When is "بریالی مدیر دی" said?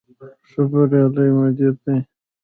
0.71-1.97